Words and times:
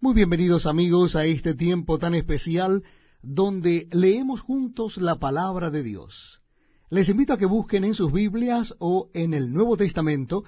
Muy 0.00 0.14
bienvenidos 0.14 0.66
amigos 0.66 1.16
a 1.16 1.24
este 1.24 1.54
tiempo 1.54 1.98
tan 1.98 2.14
especial 2.14 2.84
donde 3.20 3.88
leemos 3.90 4.40
juntos 4.40 4.96
la 4.98 5.18
palabra 5.18 5.72
de 5.72 5.82
Dios. 5.82 6.40
Les 6.88 7.08
invito 7.08 7.32
a 7.32 7.36
que 7.36 7.46
busquen 7.46 7.82
en 7.82 7.94
sus 7.94 8.12
Biblias 8.12 8.76
o 8.78 9.10
en 9.12 9.34
el 9.34 9.52
Nuevo 9.52 9.76
Testamento 9.76 10.44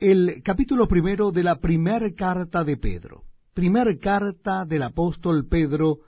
el 0.00 0.42
capítulo 0.42 0.88
primero 0.88 1.30
de 1.30 1.44
la 1.44 1.60
primera 1.60 2.12
carta 2.14 2.64
de 2.64 2.76
Pedro. 2.76 3.22
Primer 3.54 4.00
carta 4.00 4.64
del 4.64 4.82
apóstol 4.82 5.46
Pedro, 5.46 6.00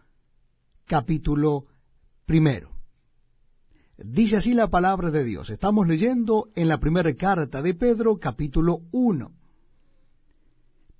capítulo 0.87 1.67
primero. 2.25 2.73
Dice 3.96 4.39
así 4.39 4.55
la 4.55 4.71
palabra 4.71 5.12
de 5.12 5.23
Dios. 5.23 5.51
Estamos 5.51 5.87
leyendo 5.87 6.48
en 6.57 6.67
la 6.67 6.80
primera 6.80 7.14
carta 7.14 7.62
de 7.62 7.75
Pedro, 7.75 8.19
capítulo 8.19 8.80
uno. 8.91 9.37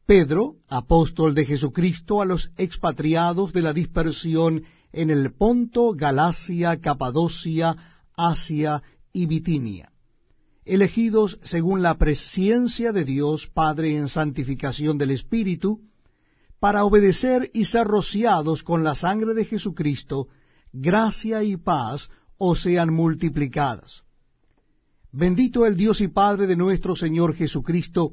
Pedro, 0.07 0.55
apóstol 0.69 1.35
de 1.35 1.45
Jesucristo, 1.45 2.23
a 2.23 2.25
los 2.25 2.53
expatriados 2.57 3.53
de 3.53 3.61
la 3.61 3.73
dispersión 3.73 4.63
en 4.93 5.11
el 5.11 5.33
Ponto, 5.33 5.95
Galacia, 5.95 6.81
Capadocia, 6.81 7.75
Asia 8.17 8.85
y 9.13 9.27
Bitinia, 9.27 9.91
elegidos 10.65 11.41
según 11.43 11.83
la 11.83 11.99
presciencia 11.99 12.93
de 12.93 13.05
Dios 13.05 13.49
Padre 13.49 13.97
en 13.97 14.07
santificación 14.07 14.97
del 14.97 15.11
Espíritu, 15.11 15.81
para 16.61 16.85
obedecer 16.85 17.51
y 17.53 17.65
ser 17.65 17.89
rociados 17.89 18.63
con 18.63 18.85
la 18.85 18.95
sangre 18.95 19.35
de 19.35 19.45
Jesucristo, 19.45 20.29
gracia 20.73 21.43
y 21.43 21.57
paz 21.57 22.11
os 22.39 22.63
sean 22.63 22.95
multiplicadas. 22.95 24.05
Bendito 25.11 25.67
el 25.67 25.77
Dios 25.77 26.01
y 26.01 26.07
Padre 26.07 26.47
de 26.47 26.55
nuestro 26.55 26.95
Señor 26.95 27.35
Jesucristo, 27.35 28.13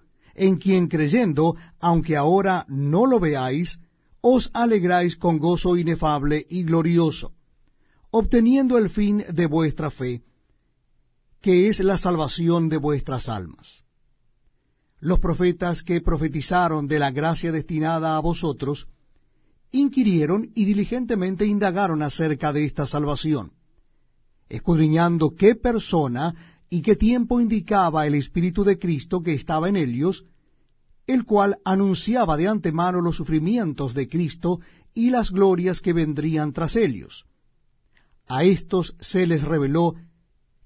en 0.35 0.57
quien 0.57 0.87
creyendo, 0.87 1.55
aunque 1.79 2.17
ahora 2.17 2.65
no 2.67 3.05
lo 3.05 3.19
veáis, 3.19 3.79
os 4.21 4.49
alegráis 4.53 5.15
con 5.15 5.39
gozo 5.39 5.75
inefable 5.77 6.45
y 6.49 6.63
glorioso, 6.63 7.33
obteniendo 8.11 8.77
el 8.77 8.89
fin 8.89 9.23
de 9.31 9.47
vuestra 9.47 9.89
fe, 9.89 10.21
que 11.41 11.69
es 11.69 11.79
la 11.79 11.97
salvación 11.97 12.69
de 12.69 12.77
vuestras 12.77 13.27
almas. 13.27 13.83
Los 14.99 15.19
profetas 15.19 15.81
que 15.81 16.01
profetizaron 16.01 16.87
de 16.87 16.99
la 16.99 17.09
gracia 17.09 17.51
destinada 17.51 18.15
a 18.15 18.19
vosotros, 18.19 18.87
inquirieron 19.71 20.51
y 20.53 20.65
diligentemente 20.65 21.45
indagaron 21.45 22.03
acerca 22.03 22.53
de 22.53 22.65
esta 22.65 22.85
salvación, 22.85 23.53
escudriñando 24.49 25.33
qué 25.35 25.55
persona 25.55 26.35
y 26.73 26.81
qué 26.81 26.95
tiempo 26.95 27.41
indicaba 27.41 28.07
el 28.07 28.15
Espíritu 28.15 28.63
de 28.63 28.79
Cristo 28.79 29.21
que 29.21 29.33
estaba 29.33 29.67
en 29.67 29.75
ellos, 29.75 30.23
el 31.05 31.25
cual 31.25 31.57
anunciaba 31.65 32.37
de 32.37 32.47
antemano 32.47 33.01
los 33.01 33.17
sufrimientos 33.17 33.93
de 33.93 34.07
Cristo 34.07 34.61
y 34.93 35.09
las 35.09 35.31
glorias 35.31 35.81
que 35.81 35.91
vendrían 35.91 36.53
tras 36.53 36.77
ellos. 36.77 37.25
A 38.25 38.45
éstos 38.45 38.95
se 39.01 39.27
les 39.27 39.43
reveló 39.43 39.95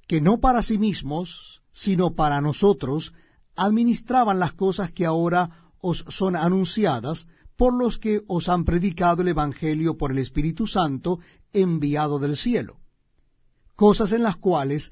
que 0.07 0.21
no 0.21 0.39
para 0.39 0.61
sí 0.61 0.77
mismos, 0.77 1.63
sino 1.73 2.13
para 2.13 2.39
nosotros, 2.39 3.11
administraban 3.55 4.37
las 4.37 4.53
cosas 4.53 4.91
que 4.91 5.07
ahora 5.07 5.72
os 5.79 6.05
son 6.09 6.35
anunciadas 6.35 7.27
por 7.57 7.73
los 7.73 7.97
que 7.97 8.22
os 8.27 8.47
han 8.47 8.63
predicado 8.63 9.23
el 9.23 9.29
Evangelio 9.29 9.97
por 9.97 10.11
el 10.11 10.19
Espíritu 10.19 10.67
Santo 10.67 11.17
enviado 11.51 12.19
del 12.19 12.37
cielo, 12.37 12.77
cosas 13.75 14.11
en 14.11 14.22
las 14.22 14.35
cuales 14.35 14.91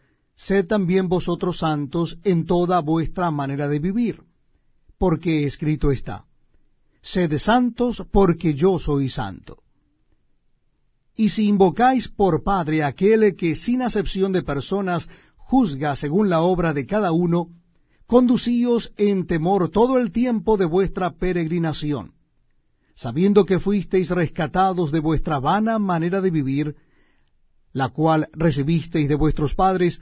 sed 0.43 0.65
también 0.65 1.07
vosotros 1.07 1.59
santos 1.59 2.17
en 2.23 2.45
toda 2.45 2.79
vuestra 2.81 3.29
manera 3.29 3.67
de 3.67 3.77
vivir, 3.77 4.23
porque 4.97 5.45
escrito 5.45 5.91
está, 5.91 6.25
sed 7.01 7.37
santos 7.37 8.03
porque 8.11 8.55
yo 8.55 8.79
soy 8.79 9.09
santo. 9.09 9.59
Y 11.15 11.29
si 11.29 11.47
invocáis 11.47 12.07
por 12.07 12.43
Padre 12.43 12.83
aquel 12.83 13.35
que 13.35 13.55
sin 13.55 13.83
acepción 13.83 14.31
de 14.31 14.41
personas 14.41 15.07
juzga 15.35 15.95
según 15.95 16.29
la 16.29 16.41
obra 16.41 16.73
de 16.73 16.87
cada 16.87 17.11
uno, 17.11 17.49
conducíos 18.07 18.93
en 18.97 19.27
temor 19.27 19.69
todo 19.69 19.99
el 19.99 20.11
tiempo 20.11 20.57
de 20.57 20.65
vuestra 20.65 21.11
peregrinación, 21.11 22.13
sabiendo 22.95 23.45
que 23.45 23.59
fuisteis 23.59 24.09
rescatados 24.09 24.91
de 24.91 25.01
vuestra 25.01 25.39
vana 25.39 25.77
manera 25.77 26.19
de 26.19 26.31
vivir, 26.31 26.75
la 27.73 27.89
cual 27.89 28.27
recibisteis 28.33 29.07
de 29.07 29.15
vuestros 29.15 29.53
padres, 29.53 30.01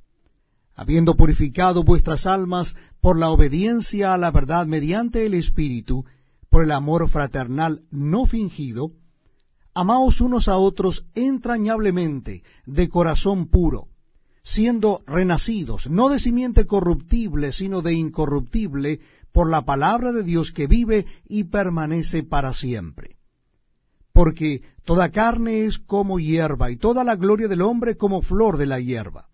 habiendo 0.81 1.15
purificado 1.15 1.83
vuestras 1.83 2.25
almas 2.25 2.75
por 3.01 3.15
la 3.15 3.29
obediencia 3.29 4.15
a 4.15 4.17
la 4.17 4.31
verdad 4.31 4.65
mediante 4.65 5.27
el 5.27 5.35
Espíritu, 5.35 6.05
por 6.49 6.63
el 6.63 6.71
amor 6.71 7.07
fraternal 7.07 7.83
no 7.91 8.25
fingido, 8.25 8.91
amaos 9.75 10.21
unos 10.21 10.47
a 10.47 10.57
otros 10.57 11.05
entrañablemente, 11.13 12.41
de 12.65 12.89
corazón 12.89 13.47
puro, 13.47 13.89
siendo 14.41 15.03
renacidos, 15.05 15.87
no 15.87 16.09
de 16.09 16.17
simiente 16.17 16.65
corruptible, 16.65 17.51
sino 17.51 17.83
de 17.83 17.93
incorruptible, 17.93 19.01
por 19.31 19.51
la 19.51 19.61
palabra 19.63 20.11
de 20.11 20.23
Dios 20.23 20.51
que 20.51 20.65
vive 20.65 21.05
y 21.29 21.43
permanece 21.43 22.23
para 22.23 22.55
siempre. 22.55 23.17
Porque 24.13 24.63
toda 24.83 25.11
carne 25.11 25.65
es 25.65 25.77
como 25.77 26.19
hierba, 26.19 26.71
y 26.71 26.77
toda 26.77 27.03
la 27.03 27.15
gloria 27.15 27.47
del 27.47 27.61
hombre 27.61 27.97
como 27.97 28.23
flor 28.23 28.57
de 28.57 28.65
la 28.65 28.79
hierba 28.79 29.27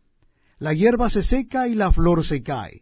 la 0.60 0.74
hierba 0.74 1.10
se 1.10 1.22
seca 1.22 1.68
y 1.68 1.76
la 1.76 1.92
flor 1.92 2.26
se 2.26 2.42
cae, 2.42 2.82